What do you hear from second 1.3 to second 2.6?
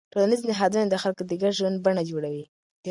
ګډ ژوند بڼه جوړوي.